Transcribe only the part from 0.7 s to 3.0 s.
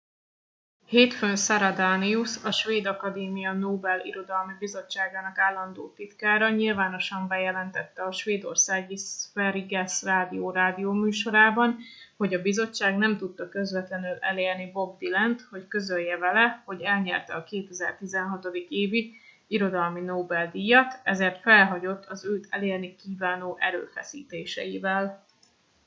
hétfőn sara danius a svéd